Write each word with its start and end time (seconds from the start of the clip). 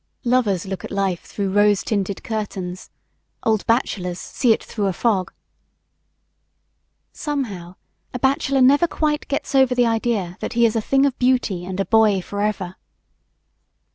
Lovers 0.23 0.65
look 0.65 0.83
at 0.83 0.89
life 0.89 1.21
through 1.23 1.51
rose 1.53 1.83
colored 1.83 2.23
curtains; 2.23 2.89
old 3.43 3.63
bachelors 3.67 4.17
see 4.19 4.51
it 4.51 4.63
through 4.63 4.87
a 4.87 4.93
fog. 4.93 5.31
Somehow, 7.13 7.75
a 8.11 8.17
bachelor 8.17 8.61
never 8.61 8.87
quite 8.87 9.27
gets 9.27 9.53
over 9.53 9.75
the 9.75 9.85
idea 9.85 10.37
that 10.39 10.53
he 10.53 10.65
is 10.65 10.75
a 10.75 10.81
thing 10.81 11.05
of 11.05 11.19
beauty 11.19 11.65
and 11.65 11.79
a 11.79 11.85
boy 11.85 12.19
forever! 12.19 12.77